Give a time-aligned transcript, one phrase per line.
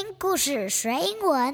[0.00, 1.52] 听故事学英文。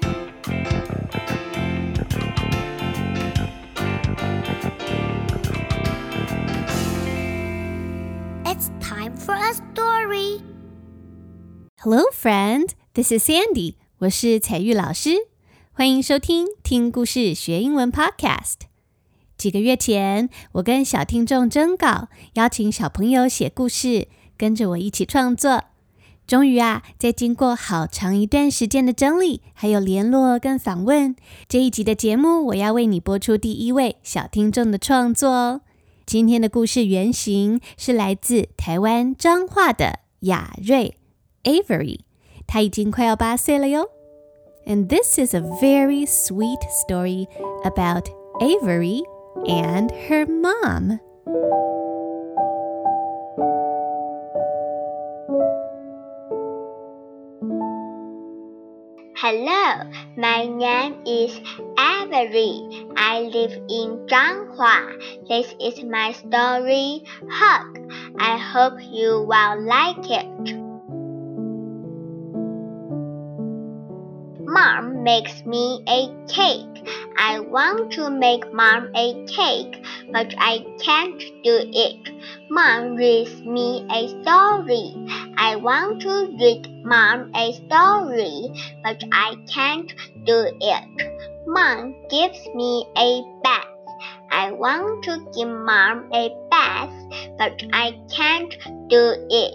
[8.45, 10.43] It's time for a story.
[11.79, 12.73] Hello, friend.
[12.93, 13.77] This is Sandy.
[14.01, 15.13] 我是彩玉老师，
[15.73, 18.67] 欢迎收听听故事学英文 Podcast。
[19.39, 25.65] 几个月前，我跟小听众征稿，邀请小朋友写故事，跟着我一起创作。
[26.27, 31.15] 终于啊，在经过好长一段时间的整理，还有联络跟访问，
[31.49, 35.61] 这一集的节目，我要为你播出第一位小听众的创作哦。
[36.07, 40.97] 今天的故事原型是来自台湾彰化的雅瑞
[41.45, 42.01] Avery，
[42.47, 43.89] 他已经快要八岁了哟。
[44.67, 47.27] And this is a very sweet story
[47.65, 48.09] about
[48.41, 49.03] Avery
[49.47, 51.01] and her mom.
[59.25, 61.41] Hello, my name is
[61.81, 62.85] Avery.
[62.95, 65.01] I live in Changhua.
[65.27, 67.91] This is my story, Hug.
[68.19, 70.59] I hope you will like it.
[74.45, 76.87] Mom makes me a cake.
[77.17, 82.11] I want to make Mom a cake, but I can't do it.
[82.51, 84.93] Mom reads me a story.
[85.37, 88.51] I want to read Mom a story,
[88.83, 89.93] but I can't
[90.25, 91.47] do it.
[91.47, 93.67] Mom gives me a bath.
[94.31, 96.93] I want to give Mom a bath,
[97.39, 98.55] but I can't
[98.89, 99.55] do it.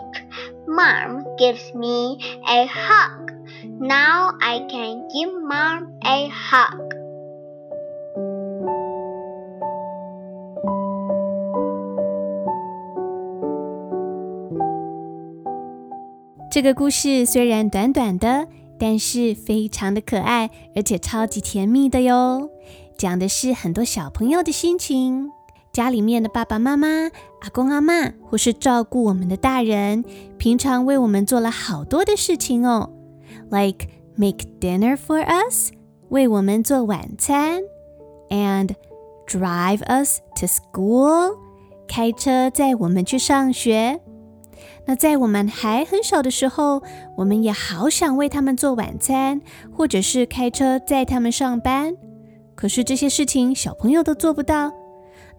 [0.68, 3.32] Mom gives me a hug.
[3.64, 6.89] Now I can give Mom a hug.
[16.60, 18.46] 这个故事虽然短短的，
[18.78, 22.50] 但是非常的可爱，而且超级甜蜜的哟。
[22.98, 25.30] 讲的是很多小朋友的心情，
[25.72, 26.88] 家里面的爸爸妈妈、
[27.40, 30.04] 阿公阿妈，或是照顾我们的大人，
[30.38, 32.90] 平常为我们做了好多的事情哦
[33.50, 35.72] ，like make dinner for us，
[36.10, 37.62] 为我们做晚餐
[38.30, 38.72] ，and
[39.26, 41.38] drive us to school，
[41.88, 44.02] 开车载我们去上学。
[44.86, 46.82] 那在我们还很小的时候，
[47.18, 51.96] 我们也好想为他们做晚餐，或者是开车载他们上班。
[52.56, 54.72] 可是这些事情小朋友都做不到。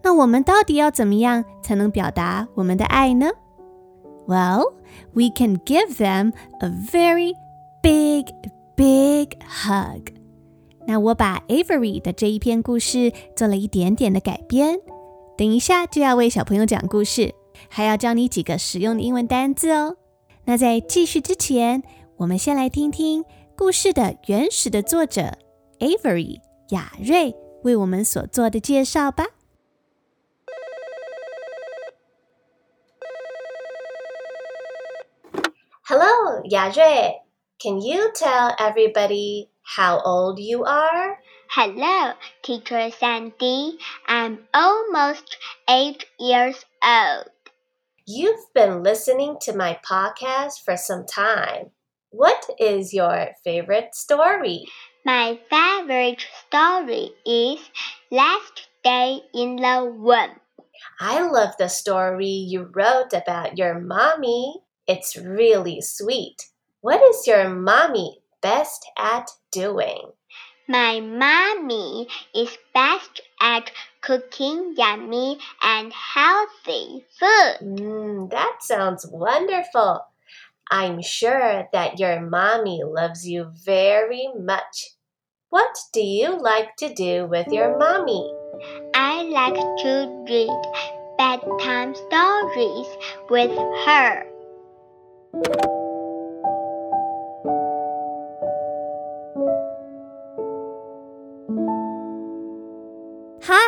[0.03, 3.27] 那我们到底要怎么样才能表达我们的爱呢
[4.25, 4.73] ？Well,
[5.13, 7.35] we can give them a very
[7.83, 8.25] big,
[8.75, 10.13] big hug.
[10.87, 14.79] 那我把 Avery 的这一篇故事做了一点点的改编。
[15.37, 17.33] 等一下就要为小朋友讲故事。
[17.69, 19.97] 还要教你几个实用的英文单字哦。
[20.45, 21.83] 那在继续之前，
[22.17, 23.23] 我们先来听听
[23.55, 25.37] 故事的原始的作者
[25.79, 26.39] Avery
[26.69, 29.25] 雅瑞为我们所做的介绍吧。
[35.83, 37.21] Hello, 雅瑞。
[37.59, 41.19] Can you tell everybody how old you are?
[41.49, 43.77] Hello, Teacher Sandy.
[44.07, 47.40] I'm almost eight years old.
[48.07, 51.71] You've been listening to my podcast for some time.
[52.09, 54.65] What is your favorite story?
[55.05, 57.59] My favorite story is
[58.09, 60.39] Last Day in the Womb.
[60.99, 64.63] I love the story you wrote about your mommy.
[64.87, 66.49] It's really sweet.
[66.81, 70.11] What is your mommy best at doing?
[70.71, 77.57] My mommy is best at cooking yummy and healthy food.
[77.61, 80.05] Mm, that sounds wonderful.
[80.69, 84.91] I'm sure that your mommy loves you very much.
[85.49, 88.31] What do you like to do with your mommy?
[88.95, 90.61] I like to read
[91.17, 92.87] bedtime stories
[93.29, 93.51] with
[93.85, 94.25] her.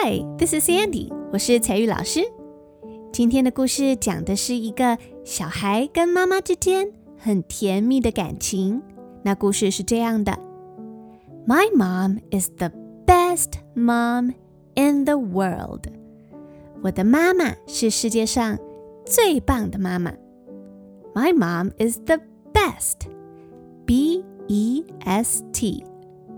[0.06, 2.20] Hi, this is Sandy，我是采聿老师。
[3.14, 8.82] 今天的故事讲的是一个小孩跟妈妈之间很甜蜜的感情。
[9.24, 10.38] 那故事是这样的
[11.48, 12.70] ：My mom is the
[13.08, 14.34] best mom
[14.76, 15.88] in the world。
[16.82, 18.60] 我的妈妈是世界上
[19.06, 20.12] 最棒的妈妈。
[21.16, 22.20] My mom is the
[22.52, 23.08] best。
[23.86, 25.42] B E S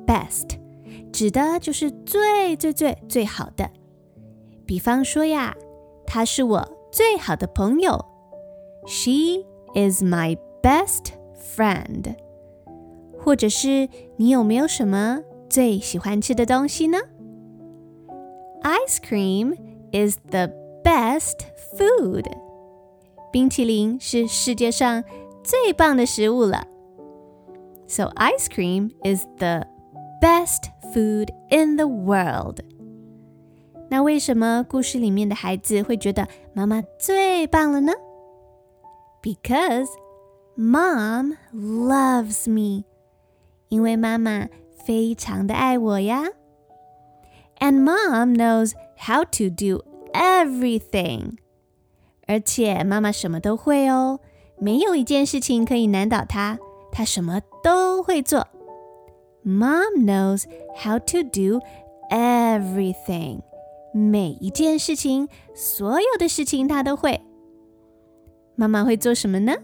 [0.05, 0.59] best.
[0.94, 1.10] Best.
[1.12, 3.70] 指的就是最最最最好的。
[4.66, 5.56] 比方说呀，
[6.06, 8.04] 她是我最好的朋友。
[8.86, 11.12] She is my best
[11.56, 12.14] friend。
[13.18, 16.98] 或者是你有没有什么最喜欢吃的东西呢？
[18.62, 19.56] Ice cream
[19.92, 20.50] is the
[20.82, 21.40] best
[21.76, 22.24] food。
[23.30, 25.04] 冰淇淋是世界上
[25.42, 26.66] 最棒的食物了。
[27.86, 29.66] So ice cream is the
[30.20, 32.60] best food in the world.
[33.88, 37.92] 那为什么故事里面的孩子会觉得妈妈最棒了呢？
[39.22, 39.88] Because
[40.56, 42.84] mom loves me.
[43.68, 44.48] 因为妈妈
[44.84, 46.24] 非常的爱我呀。
[47.58, 51.36] And mom knows how to do everything.
[52.26, 54.20] 而且妈妈什么都会哦，
[54.58, 56.58] 没有一件事情可以难倒她，
[56.92, 58.46] 她什么都会做。
[59.44, 60.44] Mom knows
[60.76, 61.60] how to do
[62.10, 63.40] everything，
[63.92, 67.20] 每一件事情，所有的事情她都会。
[68.54, 69.54] 妈妈会做什么呢？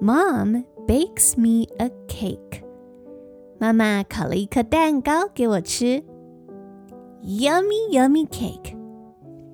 [0.00, 2.62] Mom bakes me a cake。
[3.58, 6.02] 妈妈烤了一颗蛋糕给我吃。
[7.22, 8.74] Yummy, yummy cake.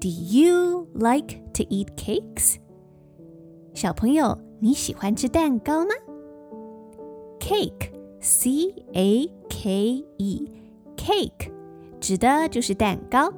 [0.01, 2.57] Do you like to eat cakes?
[3.75, 5.91] 小朋友，你喜欢吃蛋糕吗？
[7.41, 7.91] Cake,
[8.21, 10.51] C A K E,
[10.97, 11.51] cake
[12.01, 13.33] 指的就是蛋糕。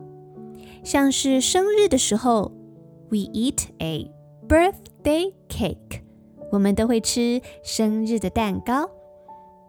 [0.82, 2.52] 像是生日的时候，
[3.08, 4.10] we eat a
[4.46, 6.02] birthday cake，
[6.52, 8.90] 我们都会吃生日的蛋糕。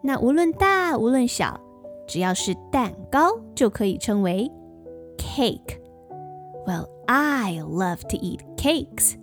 [0.02, 1.58] 那无论大无论小，
[2.06, 4.50] 只要是蛋糕就可以称为
[5.16, 9.14] cake。well, I love to eat cakes.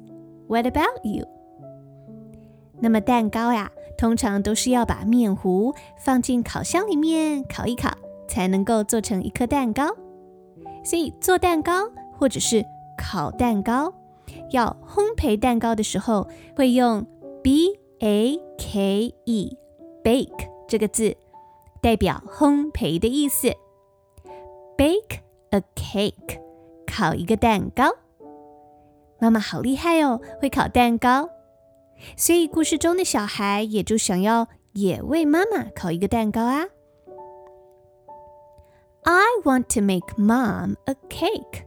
[0.48, 1.26] What about you?
[2.81, 7.91] 那么蛋糕呀，通常都是要把面糊放进烤箱里面烤一烤，
[8.29, 9.89] 才能够做成一颗蛋糕。
[10.85, 12.65] 所以做蛋糕或者是
[12.97, 13.93] 烤蛋糕，
[14.51, 17.05] 要烘焙蛋糕的时候，会用
[17.43, 19.57] b a k e
[20.05, 21.17] bake 这个字，
[21.81, 23.49] 代表烘焙的意思。
[24.77, 25.21] Bake
[25.51, 26.41] a cake。
[26.91, 27.85] 烤一个蛋糕，
[29.21, 31.29] 妈妈好厉害哦，会烤蛋糕。
[32.17, 36.67] 所以故事中的小孩也就想要也为妈妈烤一个蛋糕啊。
[39.05, 41.65] I want to make mom a cake。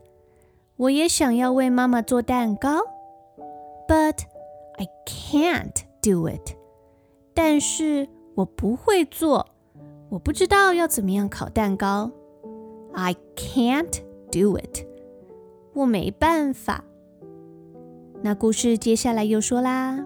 [0.77, 2.79] 我也想要为妈妈做蛋糕
[3.87, 4.19] ，but
[4.77, 6.55] I can't do it。
[7.33, 9.47] 但是我不会做，
[10.09, 12.11] 我不知道要怎么样烤蛋糕。
[12.93, 14.01] I can't
[14.31, 14.85] do it。
[15.73, 16.83] 我没办法。
[18.21, 20.05] 那故事接下来又说啦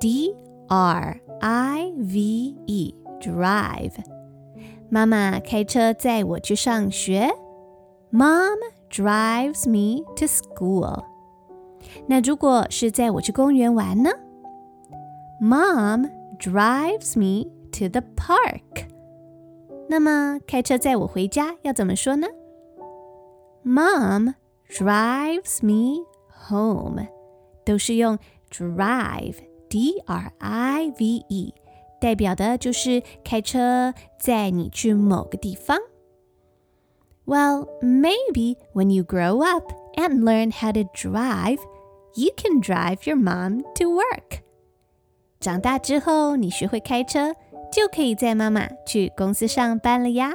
[0.00, 0.34] ，d
[0.68, 3.94] r i v e drive。
[4.90, 7.30] 妈妈开车载我去上学，
[8.12, 8.58] Mom
[8.90, 11.04] drives me to school。
[12.06, 14.10] 那如果是载我去公园玩呢？
[15.40, 18.88] Mom drives me to the park。
[19.88, 22.26] 那么开车载我回家要怎么说呢？
[23.64, 24.34] Mom
[24.68, 26.04] drives me
[26.48, 27.06] home，
[27.64, 28.18] 都是用
[29.68, 31.54] drive，d r i v e，
[32.00, 35.78] 代表的就是开车载你去某个地方。
[37.26, 41.58] Well, maybe when you grow up and learn how to drive,
[42.14, 44.42] you can drive your mom to work.
[45.40, 47.34] 长大之后，你学会开车，
[47.72, 50.34] 就可以载妈妈去公司上班了呀。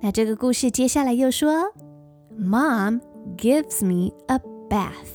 [0.00, 1.72] 那这个故事接下来又说，
[2.38, 3.00] Mom
[3.36, 4.38] gives me a
[4.68, 5.13] bath。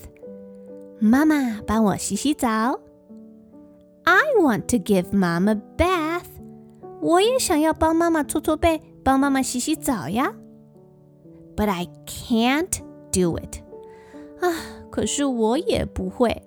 [1.00, 2.78] 妈妈帮我洗洗澡。
[4.04, 6.26] I want to give Mom a bath。
[7.00, 10.35] 我也想要帮妈妈搓搓背，帮妈妈洗洗澡呀。
[11.57, 12.80] But I can't
[13.11, 13.61] do it。
[14.45, 14.52] 啊，
[14.90, 16.42] 可是我也不会。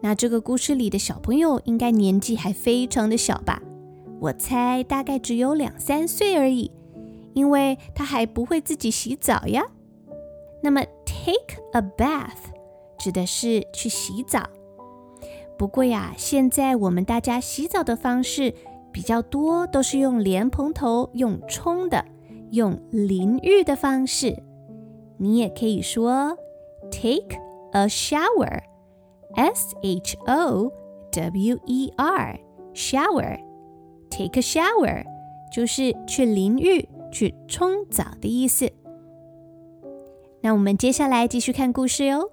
[0.00, 3.60] 那这个故事里的小朋友应该年纪还非常的小吧？
[4.20, 6.70] 我猜大概只有两三岁而已。
[7.34, 9.66] 因为他还不会自己洗澡呀。
[10.62, 12.55] 那么，take a bath
[13.06, 14.50] 指的是去洗澡。
[15.56, 18.52] 不过呀，现在我们大家洗澡的方式
[18.92, 22.04] 比较多，都是用莲蓬头、用冲的、
[22.50, 24.42] 用淋浴的方式。
[25.18, 26.36] 你也可以说
[26.90, 27.38] take
[27.70, 30.72] a shower，s h o
[31.12, 32.40] w e r
[32.74, 33.38] shower。
[34.10, 35.04] Take a shower
[35.52, 38.68] 就是去淋浴、去冲澡的意思。
[40.40, 42.32] 那我们接下来继续看故事哟。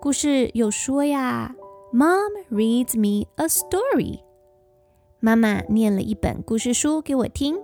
[0.00, 1.54] 故事有说呀
[1.92, 4.20] ，Mom reads me a story。
[5.20, 7.56] 妈妈念了一本故事书给我听。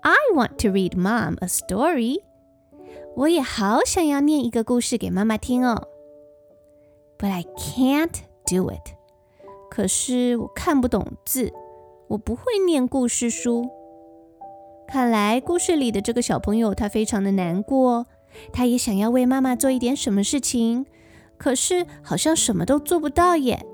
[0.00, 2.22] I want to read Mom a story。
[3.16, 5.88] 我也好想要念一个故事给妈妈听哦。
[7.18, 8.14] But I can't
[8.46, 8.94] do it。
[9.70, 11.52] 可是我看不懂字，
[12.08, 13.68] 我不会念故事书。
[14.86, 18.06] 看来故事里的这个小朋友他非常的难过，
[18.52, 20.86] 他也想要为妈妈做一点什么事情，
[21.36, 23.64] 可是好像什么都做不到耶。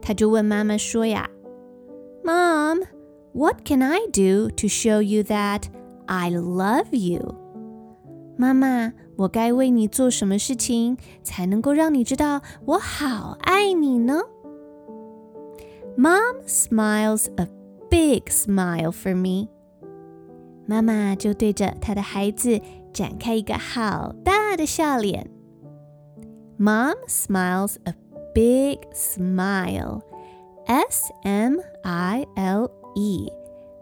[0.00, 1.30] 他就问妈妈说呀
[2.22, 2.84] ：“Mom,
[3.32, 5.62] what can I do to show you that
[6.06, 7.34] I love you？”
[8.36, 14.20] 妈妈，我该为你做什么事情才能够让你知道我好爱你呢
[15.96, 17.46] ？Mom smiles a
[17.88, 19.48] big smile for me.
[20.66, 22.60] 妈妈就对着她的孩子
[22.93, 25.29] 展开一个好大的笑脸。
[26.57, 27.93] Mom smiles a
[28.33, 30.01] big smile.
[30.65, 33.31] S M I L E.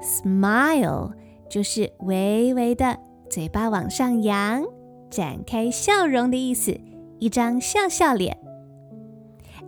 [0.02, 1.14] Smile
[1.50, 4.64] 就是微微的嘴巴往上扬，
[5.10, 6.80] 展开笑容的意思，
[7.20, 8.38] 一张笑笑脸。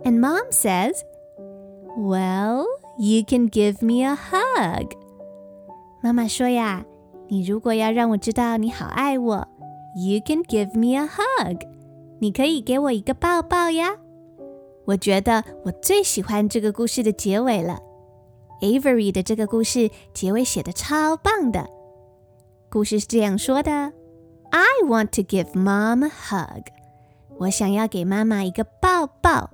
[0.04, 0.94] And Mom says,
[1.98, 2.64] "Well,
[2.96, 4.92] you can give me a hug."
[6.00, 6.86] 妈妈说呀。
[7.27, 9.47] 你如果要让我知道你好爱我
[9.95, 11.65] ，You can give me a hug。
[12.19, 13.97] 你可以给我一个抱抱呀。
[14.85, 17.79] 我觉得我最喜欢这个故事的结尾了。
[18.61, 21.67] Avery 的这个故事结尾写的超棒的。
[22.69, 23.71] 故事是这样说的
[24.51, 26.67] ：I want to give mom a hug。
[27.39, 29.49] 我想要给妈妈一个抱抱。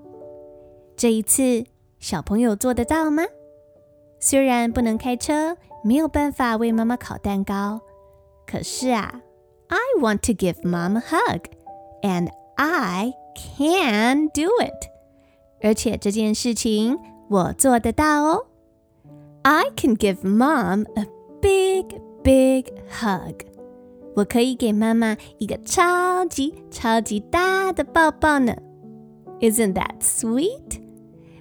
[0.98, 1.64] 这一次，
[2.00, 3.24] 小朋友做得到吗？
[4.20, 5.58] 虽然不能开车。
[5.83, 7.81] 没有办法为妈妈烤蛋糕，
[8.47, 9.21] 可是啊，
[9.69, 11.43] I want to give mom a hug,
[12.03, 14.91] and I can do it。
[15.63, 16.99] 而且这件事情
[17.29, 18.47] 我做得到哦。
[19.43, 21.07] I can give mom a
[21.41, 23.47] big, big hug。
[24.17, 28.57] 我可以给妈妈一个超级超级大的抱抱呢。
[29.41, 30.81] Isn't that sweet?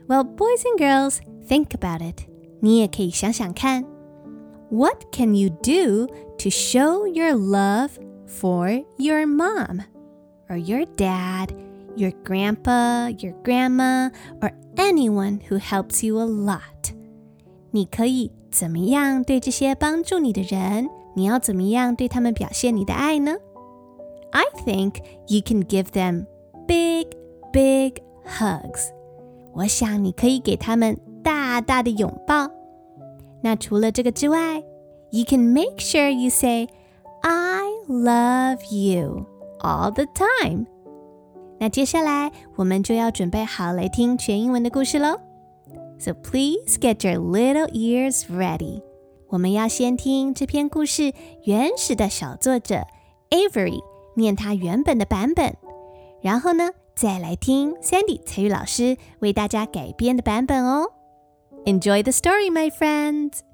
[0.08, 2.24] Well, boys and girls, think about it。
[2.60, 3.86] 你也可以想想看。
[4.70, 6.08] what can you do
[6.38, 9.84] to show your love for your mom
[10.50, 11.54] or your dad,
[11.96, 14.10] your grandpa, your grandma,
[14.42, 16.94] or anyone who helps you a lot?
[17.72, 20.90] 你可以怎么样对这些帮助你的人？
[21.16, 23.36] 你要怎么样对他们表现你的爱呢？
[24.32, 24.96] I think
[25.28, 26.26] you can give them
[26.68, 27.08] big,
[27.54, 28.90] big hugs.
[29.54, 32.50] 我想你可以给他们大大的拥抱。
[33.43, 34.59] 那除了这个之外
[35.11, 36.69] ，you can make sure you say
[37.23, 39.27] I love you
[39.61, 40.67] all the time。
[41.59, 45.21] 那接下来我们就要准备好来听全英文的故事喽。
[45.99, 48.83] So please get your little ears ready。
[49.29, 51.13] 我们要先听这篇故事
[51.45, 52.87] 原始的小作者
[53.31, 53.81] Avery
[54.17, 55.55] 念他原本的版本，
[56.21, 60.91] 然后呢，再来听 Sandy 彩玉老师为大家改编的版本哦。
[61.67, 63.45] Enjoy the story, my friends!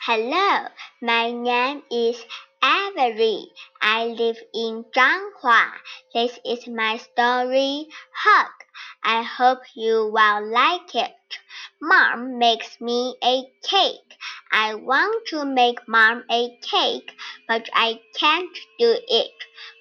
[0.00, 0.68] Hello,
[1.02, 2.16] my name is
[2.64, 3.44] Avery.
[3.82, 5.66] I live in Changhua.
[6.14, 8.50] This is my story, Hug.
[9.04, 11.12] I hope you will like it.
[11.82, 14.16] Mom makes me a cake.
[14.52, 17.12] I want to make Mom a cake,
[17.48, 19.32] but I can't do it.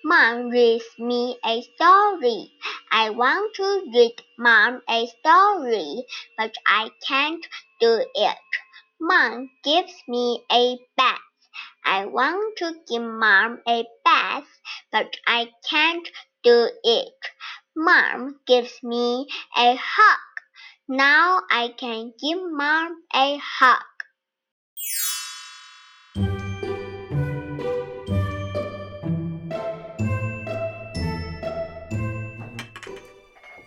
[0.03, 2.51] Mom reads me a story.
[2.91, 6.05] I want to read Mom a story,
[6.37, 7.45] but I can't
[7.79, 8.37] do it.
[8.99, 11.19] Mom gives me a bath.
[11.85, 14.47] I want to give Mom a bath,
[14.91, 16.07] but I can't
[16.43, 17.13] do it.
[17.75, 19.27] Mom gives me
[19.57, 20.19] a hug.
[20.87, 23.83] Now I can give Mom a hug.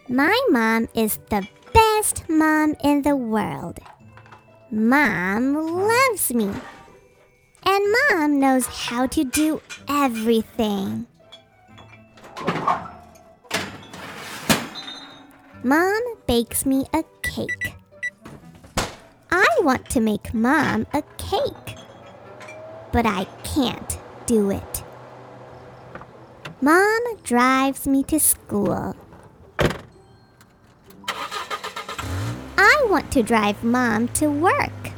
[0.08, 3.80] My mom is the best mom in the world.
[4.70, 6.48] Mom loves me.
[7.64, 11.08] And mom knows how to do everything.
[15.64, 17.74] Mom bakes me a cake.
[19.32, 21.76] I want to make mom a cake,
[22.92, 24.84] but I can't do it.
[26.60, 28.94] Mom drives me to school.
[32.58, 34.92] I want to drive mom to work,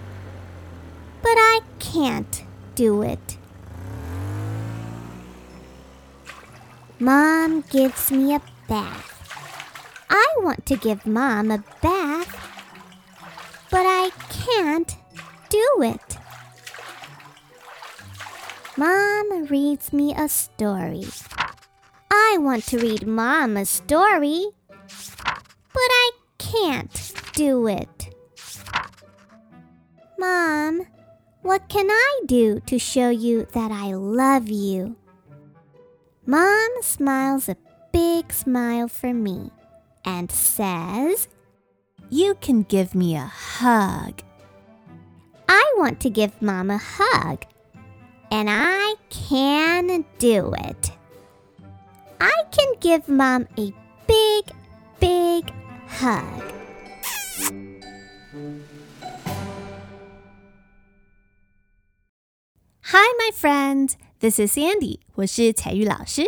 [1.22, 3.36] but I can't do it.
[6.98, 9.14] Mom gives me a bath.
[10.10, 12.34] I want to give mom a bath,
[13.70, 14.96] but I can't
[15.48, 16.18] do it.
[18.76, 21.04] Mom reads me a story.
[22.10, 24.46] I want to read mom a story,
[24.86, 26.97] but I can't
[27.38, 28.12] do it.
[30.18, 30.82] Mom,
[31.42, 34.96] what can I do to show you that I love you?
[36.26, 37.56] Mom smiles a
[37.92, 39.52] big smile for me
[40.04, 41.28] and says,
[42.10, 43.30] You can give me a
[43.60, 44.20] hug.
[45.48, 47.44] I want to give Mom a hug,
[48.32, 50.90] and I can do it.
[52.20, 53.72] I can give Mom a
[54.08, 54.44] big,
[54.98, 55.52] big
[55.86, 56.57] hug.
[62.90, 63.92] Hi, my friends.
[64.18, 65.00] This is Sandy.
[65.14, 66.24] 我是彩玉老师。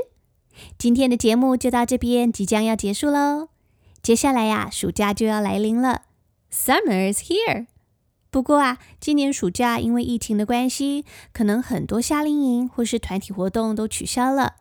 [0.78, 3.48] 今天的节目就到这边，即将要结束喽。
[4.02, 6.02] 接下来呀，暑假就要来临了
[6.52, 7.66] ，Summer is here。
[8.30, 14.56] 不过啊，今年暑假因为疫情的关系，可能很多夏令营或是团体活动都取消了。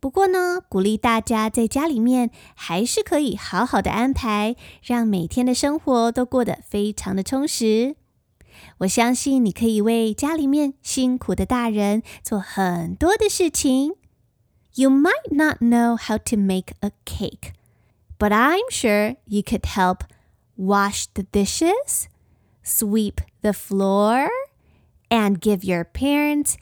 [0.00, 7.96] 不过呢，鼓励大家在家里面还是可以好好的安排，让每天的生活都过得非常的充实。
[8.78, 13.94] 我相信你可以为家里面辛苦的大人做很多的事情。
[14.74, 17.52] You might not know how to make a cake,
[18.18, 20.00] but I'm sure you could help
[20.56, 22.08] wash the dishes,
[22.64, 24.28] sweep the floor,
[25.08, 26.56] and give your parents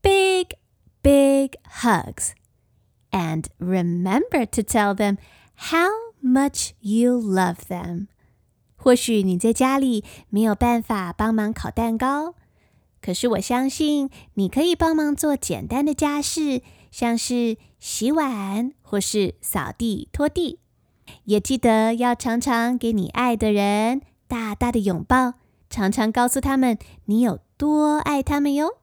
[0.00, 0.56] big,
[1.02, 2.34] big hugs.
[3.11, 5.17] And remember to tell them
[5.69, 5.89] how
[6.23, 8.07] much you love them.
[8.75, 12.35] 或许你在家里没有办法帮忙烤蛋糕，
[13.01, 20.59] 可是我相信你可以帮忙做简单的家事，像是洗碗或是扫地、拖地。
[21.25, 25.33] 也记得要常常给你爱的人大大的拥抱，
[25.69, 28.77] 常常告诉他们你有多爱他们哟。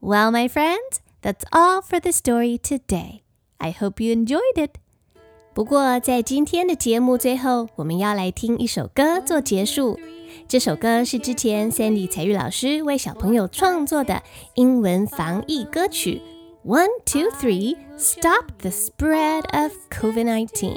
[0.00, 3.23] Well, my friends, that's all for the story today.
[3.64, 4.72] I hope you enjoyed it.
[5.54, 9.98] 不过，在今天的节目最后，我们要来听一首歌做结束。
[10.46, 14.22] 这首歌是之前 Sandy 彩玉老师为小朋友创作的
[14.56, 16.20] 英文防疫歌曲。
[16.62, 20.76] One, two, three, stop the spread of COVID-19。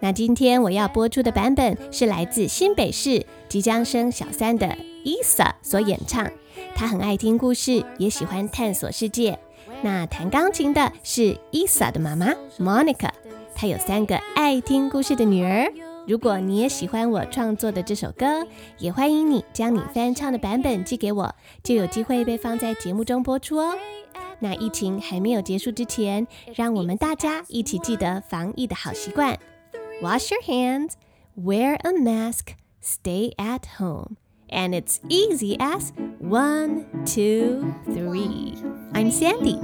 [0.00, 6.30] 那今天我要播出的版本是来自新北市即将升小三的 Isa 所演唱。
[6.74, 9.38] 她很爱听故事，也喜欢探索世界。
[9.84, 13.10] 那弹钢琴的是 Isa 的妈妈 Monica。
[13.54, 15.70] 她有三个爱听故事的女儿。
[16.08, 18.46] 如果你也喜欢我创作的这首歌，
[18.78, 23.76] 也欢迎你将你翻唱的版本寄给我，就有机会被放在节目中播出哦。
[24.38, 29.38] 那疫情还没有结束之前，让我们大家一起记得防疫的好习惯
[30.00, 30.92] ：wash your hands,
[31.38, 34.16] wear a mask, stay at home.
[34.54, 38.54] and it's easy as one, two, three.
[38.94, 39.58] I'm Sandy.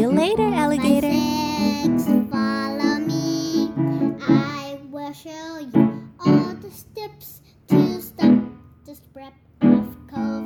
[0.00, 1.10] you later, alligator.
[2.30, 3.70] Follow me.
[4.20, 8.38] I will show you all the steps to stop
[8.84, 10.45] the spread of COVID.